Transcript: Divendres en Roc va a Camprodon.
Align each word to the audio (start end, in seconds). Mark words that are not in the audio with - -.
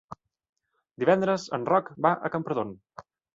Divendres 1.03 1.45
en 1.59 1.67
Roc 1.73 1.93
va 2.07 2.15
a 2.29 2.33
Camprodon. 2.37 2.73